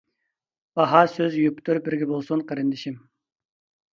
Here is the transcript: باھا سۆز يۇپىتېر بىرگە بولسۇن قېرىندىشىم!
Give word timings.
باھا 0.79 1.01
سۆز 1.15 1.35
يۇپىتېر 1.41 1.81
بىرگە 1.87 2.07
بولسۇن 2.13 2.43
قېرىندىشىم! 2.53 2.97